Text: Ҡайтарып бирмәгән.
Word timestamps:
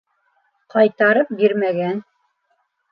Ҡайтарып 0.75 1.31
бирмәгән. 1.43 2.05